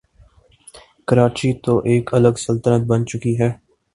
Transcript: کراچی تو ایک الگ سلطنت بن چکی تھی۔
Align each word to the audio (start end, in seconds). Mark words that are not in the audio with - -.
کراچی 1.07 1.49
تو 1.63 1.73
ایک 1.89 2.05
الگ 2.17 2.35
سلطنت 2.45 2.81
بن 2.89 2.99
چکی 3.09 3.33
تھی۔ 3.37 3.49